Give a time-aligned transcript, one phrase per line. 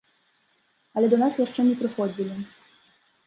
[0.95, 2.41] Але да нас яшчэ не прыходзілі.